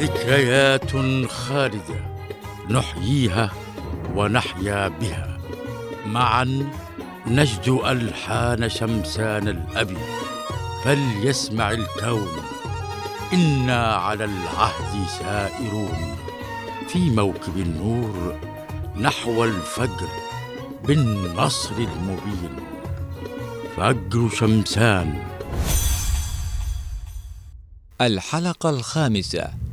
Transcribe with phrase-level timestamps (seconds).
[0.00, 0.92] ذكريات
[1.30, 2.00] خالدة
[2.70, 3.50] نحييها
[4.14, 5.38] ونحيا بها.
[6.06, 6.70] معا
[7.26, 9.98] نجد ألحان شمسان الأبي
[10.84, 12.42] فليسمع الكون
[13.32, 16.16] إنا على العهد سائرون.
[16.88, 18.38] في موكب النور
[19.00, 20.08] نحو الفجر
[20.84, 22.56] بالنصر المبين.
[23.76, 25.22] فجر شمسان.
[28.00, 29.69] الحلقة الخامسة.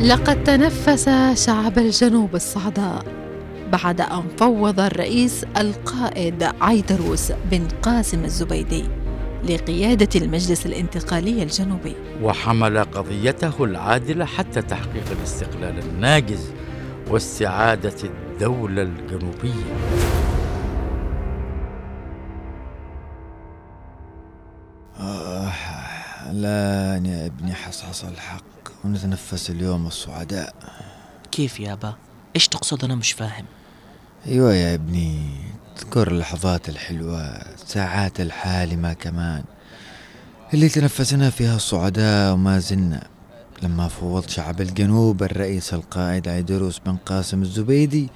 [0.00, 1.10] لقد تنفس
[1.46, 3.04] شعب الجنوب الصعداء
[3.72, 8.84] بعد أن فوض الرئيس القائد عيدروس بن قاسم الزبيدي
[9.48, 11.94] لقيادة المجلس الانتقالي الجنوبي.
[12.22, 16.50] وحمل قضيته العادلة حتى تحقيق الاستقلال الناجز
[17.10, 19.64] واستعادة الدولة الجنوبية.
[26.30, 28.44] الآن يا ابني حصحص الحق
[28.84, 30.54] ونتنفس اليوم السعداء.
[31.32, 31.94] كيف يابا؟
[32.36, 33.44] إيش تقصد؟ أنا مش فاهم.
[34.26, 35.30] أيوه يا ابني
[35.76, 39.44] تذكر اللحظات الحلوة الساعات الحالمة كمان
[40.54, 43.06] اللي تنفسنا فيها السعداء وما زلنا.
[43.62, 48.08] لما فوض شعب الجنوب الرئيس القائد عيدروس بن قاسم الزبيدي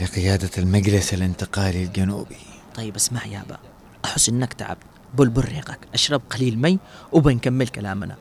[0.00, 2.36] لقيادة المجلس الانتقالي الجنوبي.
[2.74, 3.58] طيب اسمع يابا
[4.04, 4.93] أحس إنك تعبت.
[5.18, 6.78] بلبل ريقك أشرب قليل مي
[7.12, 8.16] وبنكمل كلامنا.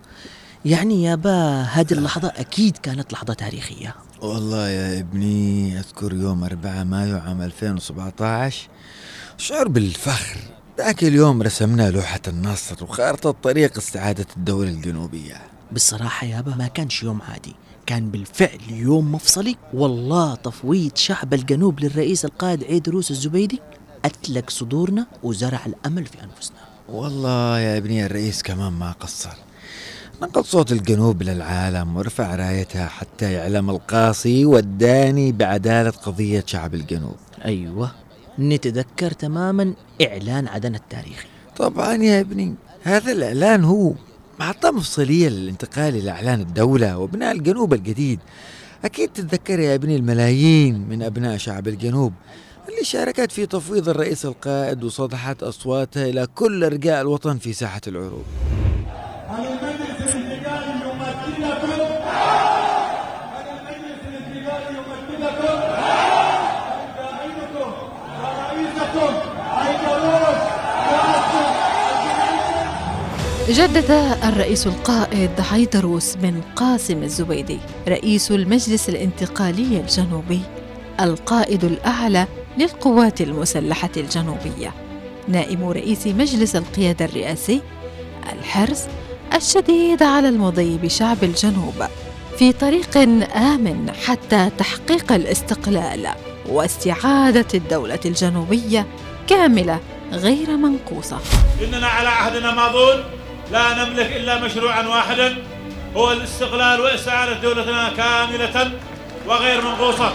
[0.65, 3.95] يعني يابا هذه اللحظة أكيد كانت لحظة تاريخية.
[4.21, 8.69] والله يا ابني أذكر يوم 4 مايو عام 2017
[9.37, 10.37] شعور بالفخر.
[10.77, 15.41] ذاك اليوم رسمنا لوحة النصر وخارطة طريق استعادة الدولة الجنوبية.
[15.71, 17.55] بالصراحة يابا ما كانش يوم عادي.
[17.85, 19.55] كان بالفعل يوم مفصلي.
[19.73, 23.61] والله تفويض شعب الجنوب للرئيس القائد عيد روس الزبيدي
[24.05, 26.72] أتلك صدورنا وزرع الأمل في أنفسنا.
[26.89, 29.33] والله يا ابني الرئيس كمان ما قصر.
[30.21, 37.15] نقل صوت الجنوب للعالم ورفع رايتها حتى يعلم القاصي والداني بعدالة قضية شعب الجنوب.
[37.45, 37.91] أيوة
[38.39, 41.27] نتذكر تماما إعلان عدن التاريخي.
[41.57, 43.93] طبعا يا ابني هذا الإعلان هو
[44.39, 48.19] محطة مفصلية للانتقال إلى إعلان الدولة وبناء الجنوب الجديد.
[48.85, 52.13] أكيد تتذكر يا ابني الملايين من أبناء شعب الجنوب.
[52.69, 58.23] اللي شاركت في تفويض الرئيس القائد وصدحت أصواتها إلى كل أرجاء الوطن في ساحة العروض.
[73.49, 73.91] جدد
[74.23, 80.41] الرئيس القائد عيدروس بن قاسم الزبيدي رئيس المجلس الانتقالي الجنوبي
[80.99, 82.27] القائد الأعلى
[82.57, 84.73] للقوات المسلحة الجنوبية.
[85.27, 87.61] نائب رئيس مجلس القيادة الرئاسي
[88.33, 88.81] الحرص
[89.33, 91.83] الشديد على المضي بشعب الجنوب
[92.39, 92.97] في طريق
[93.35, 96.07] آمن حتى تحقيق الاستقلال
[96.49, 98.87] واستعادة الدولة الجنوبية
[99.27, 99.79] كاملة
[100.11, 101.19] غير منقوصة.
[101.63, 103.03] إننا على عهدنا ماضون
[103.51, 105.35] لا نملك إلا مشروعا واحدا
[105.95, 108.71] هو الاستقلال وإستعادة دولتنا كاملة
[109.27, 110.13] وغير منقوصة.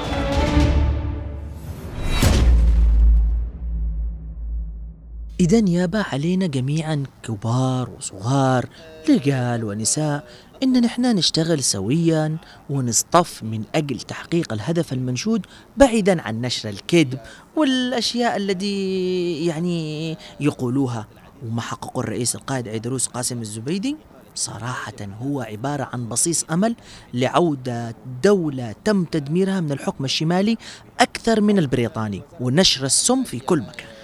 [5.41, 8.69] إذا يابا علينا جميعا كبار وصغار
[9.09, 10.25] رجال ونساء
[10.62, 12.37] إن نحن نشتغل سويا
[12.71, 17.19] ونصطف من أجل تحقيق الهدف المنشود بعيدا عن نشر الكذب
[17.56, 21.06] والأشياء التي يعني يقولوها.
[21.47, 23.97] وما حققه الرئيس القائد عيدروس قاسم الزبيدي
[24.34, 26.76] صراحة هو عبارة عن بصيص أمل
[27.15, 30.56] لعودة دولة تم تدميرها من الحكم الشمالي
[31.00, 33.97] أكثر من البريطاني ونشر السم في كل مكان.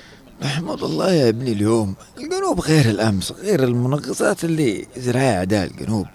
[0.44, 6.06] أحمد الله يا ابني اليوم الجنوب غير الأمس غير المنغصات اللي يزرعها أعداء الجنوب.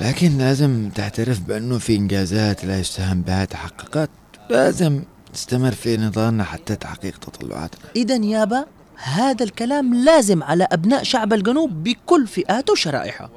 [0.00, 4.10] لكن لازم تعترف بأنه في إنجازات لا يستهان بها تحققت
[4.50, 5.02] لازم
[5.34, 7.90] نستمر في نضالنا حتى تحقيق تطلعاتنا.
[7.96, 8.64] إذا يابا
[8.96, 13.30] هذا الكلام لازم على أبناء شعب الجنوب بكل فئاته وشرائحه.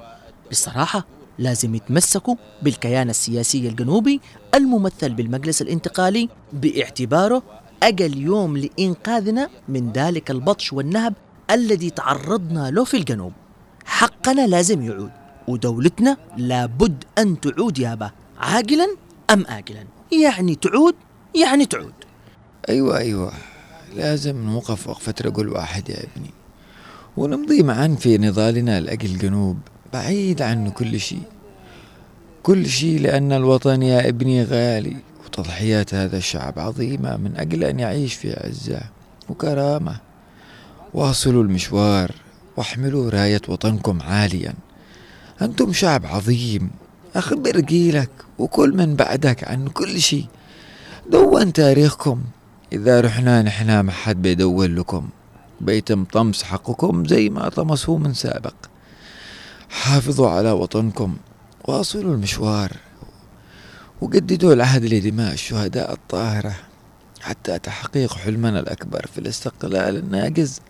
[0.51, 1.05] بصراحة
[1.39, 4.21] لازم يتمسكوا بالكيان السياسي الجنوبي
[4.55, 7.43] الممثل بالمجلس الانتقالي باعتباره
[7.83, 11.13] أجل يوم لإنقاذنا من ذلك البطش والنهب
[11.51, 13.33] الذي تعرضنا له في الجنوب.
[13.85, 15.11] حقنا لازم يعود
[15.47, 18.87] ودولتنا لابد أن تعود يابا عاجلا
[19.29, 19.83] أم آجلا؟
[20.23, 20.95] يعني تعود
[21.35, 21.93] يعني تعود.
[22.69, 23.31] أيوة أيوة.
[23.95, 26.29] لازم نوقف وقفة رجل واحد يا ابني.
[27.17, 29.57] ونمضي معا في نضالنا لأجل الجنوب
[29.93, 31.23] بعيد عنه كل شيء.
[32.43, 34.97] كل شيء لأن الوطن يا ابني غالي.
[35.37, 38.81] وتضحيات هذا الشعب عظيمة من أجل أن يعيش في عزة
[39.29, 39.97] وكرامة.
[40.93, 42.11] واصلوا المشوار
[42.57, 44.53] واحملوا راية وطنكم عاليا.
[45.41, 46.69] أنتم شعب عظيم.
[47.15, 50.25] أخبر جيلك وكل من بعدك عن كل شيء.
[51.11, 52.23] دون تاريخكم.
[52.73, 55.09] إذا رحنا نحنا ما حد بيدون لكم.
[55.61, 58.55] بيتم طمس حقكم زي ما طمسوه من سابق.
[59.69, 61.17] حافظوا على وطنكم.
[61.65, 62.71] واصلوا المشوار.
[64.01, 66.55] وجددوا العهد لدماء الشهداء الطاهرة
[67.21, 70.61] حتى تحقيق حلمنا الأكبر في الاستقلال الناجز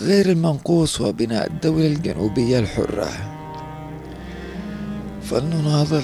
[0.00, 3.08] غير المنقوص وبناء الدولة الجنوبية الحرة.
[5.22, 6.02] فلنناضل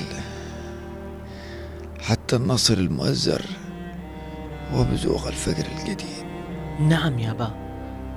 [2.00, 3.42] حتى النصر المؤزر
[4.74, 6.26] وبزوغ الفجر الجديد.
[6.80, 7.54] نعم يابا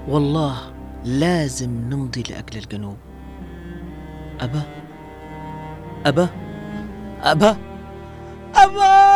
[0.08, 0.74] والله
[1.06, 2.98] لازم نمضي لأجل الجنوب.
[4.40, 4.62] أبا
[6.06, 6.30] أبا
[7.22, 7.73] أبا.
[8.64, 9.14] أبا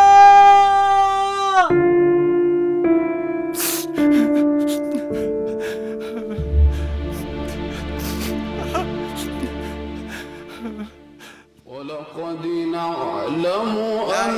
[11.65, 13.73] ولقد نعلم
[14.09, 14.31] أن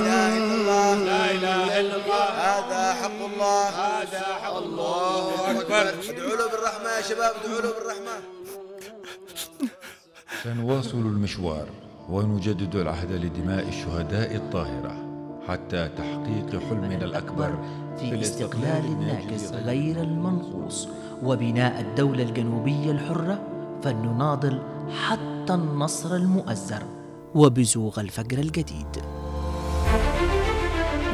[1.05, 2.25] لا إله إلا الله.
[2.49, 3.69] هذا حق الله.
[3.69, 5.51] هذا حق الله.
[5.51, 5.89] أكبر.
[6.09, 8.15] ادعوا له بالرحمة يا شباب ادعوا له بالرحمة.
[10.43, 11.67] سنواصل المشوار.
[12.11, 14.95] ونجدد العهد لدماء الشهداء الطاهرة
[15.47, 17.59] حتى تحقيق حلمنا الأكبر
[17.97, 20.87] في الاستقلال الناجز غير المنقوص
[21.23, 23.39] وبناء الدولة الجنوبية الحرة
[23.83, 24.61] فلنناضل
[25.07, 26.83] حتى النصر المؤزر
[27.35, 28.97] وبزوغ الفجر الجديد.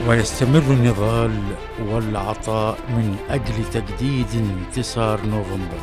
[0.08, 1.42] ويستمر النضال
[1.90, 5.82] والعطاء من أجل تجديد انتصار نوفمبر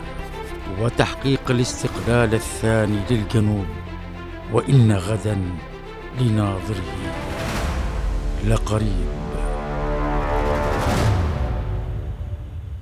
[0.80, 3.81] وتحقيق الاستقلال الثاني للجنوب.
[4.52, 5.38] وإن غدا
[6.20, 6.82] لناظره
[8.46, 9.06] لقريب.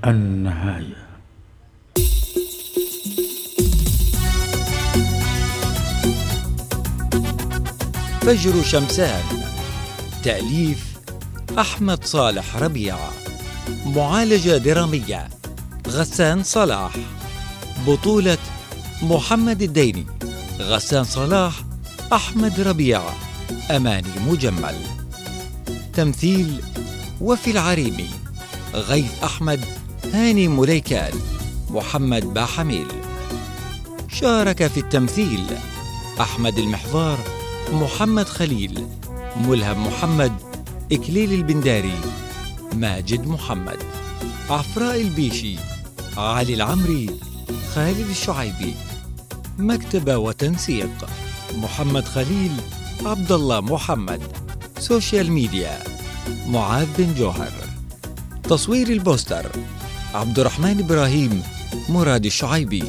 [0.06, 1.10] النهاية.
[8.20, 9.22] فجر شمسان.
[10.22, 10.98] تأليف
[11.58, 13.10] أحمد صالح ربيعة
[13.86, 15.28] معالجة درامية
[15.88, 16.92] غسان صلاح.
[17.86, 18.38] بطولة
[19.02, 20.19] محمد الديني.
[20.60, 21.64] غسان صلاح
[22.12, 23.14] أحمد ربيعة
[23.70, 24.74] أماني مجمل.
[25.94, 26.62] تمثيل
[27.20, 28.08] وفي العريمي
[28.74, 29.64] غيث أحمد
[30.14, 31.12] هاني مليكان
[31.70, 32.86] محمد باحميل.
[34.08, 35.46] شارك في التمثيل
[36.20, 37.18] أحمد المحضار
[37.72, 38.86] محمد خليل
[39.36, 40.32] ملهم محمد
[40.92, 41.98] إكليل البنداري
[42.72, 43.78] ماجد محمد.
[44.50, 45.56] عفراء البيشي
[46.16, 47.10] علي العمري
[47.74, 48.74] خالد الشعيبي.
[49.62, 51.08] مكتبة وتنسيق
[51.56, 52.50] محمد خليل
[53.04, 54.22] عبد الله محمد.
[54.78, 55.78] social media
[56.48, 57.52] معاذ بن جوهر.
[58.42, 59.46] تصوير ال poster
[60.14, 61.42] عبد الرحمن إبراهيم
[61.88, 62.84] مراد الشعيبي.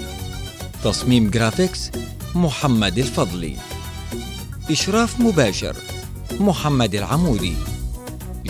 [0.83, 1.91] تصميم graphics
[2.35, 3.55] محمد الفضلي.
[4.71, 5.75] إشراف مباشر
[6.39, 7.55] محمد العمودي.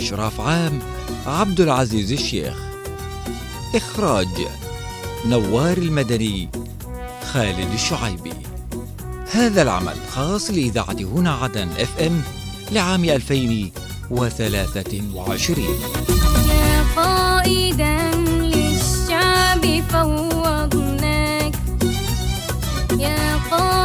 [0.00, 0.78] إشراف عام
[1.26, 2.56] عبد العزيز الشيخ.
[3.74, 4.28] إخراج
[5.26, 6.48] نوار المدني
[7.32, 8.32] خالد الشعيبي
[9.32, 12.22] هذا العمل خاص لإذاعة هنا عدن اف ام
[12.72, 15.66] لعام 2023
[16.50, 21.52] يا قائدا للشعب فوضناك
[22.98, 23.81] يا قائدا